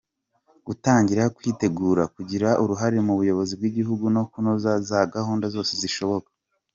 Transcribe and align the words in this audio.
Gutangira 0.67 1.23
kwitegura 1.35 2.03
kugira 2.15 2.49
uruhare 2.63 2.97
mu 3.07 3.13
buyobozi 3.19 3.53
bw’igihugu 3.59 4.05
no 4.15 4.23
kunoza 4.31 4.71
za 4.87 4.99
gahunda 5.15 5.45
zose 5.55 5.73
zishoboka. 5.83 6.29